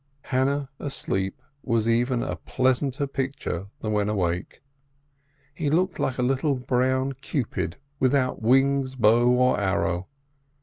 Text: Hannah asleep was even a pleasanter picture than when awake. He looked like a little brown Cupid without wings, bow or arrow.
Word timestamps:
Hannah 0.23 0.67
asleep 0.79 1.43
was 1.61 1.87
even 1.87 2.23
a 2.23 2.35
pleasanter 2.35 3.05
picture 3.05 3.67
than 3.81 3.91
when 3.93 4.09
awake. 4.09 4.63
He 5.53 5.69
looked 5.69 5.99
like 5.99 6.17
a 6.17 6.23
little 6.23 6.55
brown 6.55 7.13
Cupid 7.21 7.77
without 7.99 8.41
wings, 8.41 8.95
bow 8.95 9.27
or 9.27 9.59
arrow. 9.59 10.07